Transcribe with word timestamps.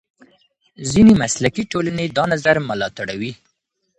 ځینې 0.91 1.13
مسلکي 1.21 1.63
ټولنې 1.71 2.05
دا 2.17 2.23
نظر 2.33 2.55
ملاتړوي. 2.69 3.31